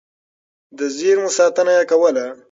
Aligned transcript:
د 0.77 0.79
زېرمو 0.95 1.29
ساتنه 1.37 1.71
يې 1.77 1.83
کوله. 1.91 2.25